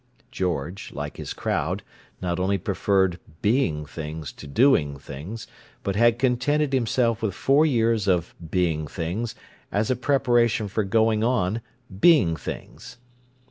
[0.31, 1.83] George, like his "crowd,"
[2.23, 5.45] not only preferred "being things" to "doing things,"
[5.83, 9.35] but had contented himself with four years of "being things"
[9.71, 11.61] as a preparation for going on
[11.99, 12.97] "being things."